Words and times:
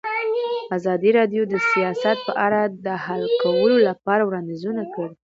ازادي 0.77 1.11
راډیو 1.19 1.43
د 1.47 1.55
سیاست 1.69 2.17
په 2.27 2.33
اړه 2.45 2.61
د 2.85 2.87
حل 3.05 3.23
کولو 3.41 3.77
لپاره 3.87 4.21
وړاندیزونه 4.25 4.83
کړي. 4.93 5.15